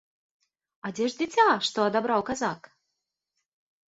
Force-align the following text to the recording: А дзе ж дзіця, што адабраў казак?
А 0.87 0.91
дзе 0.99 1.05
ж 1.11 1.19
дзіця, 1.19 1.45
што 1.67 1.79
адабраў 1.89 2.21
казак? 2.31 2.61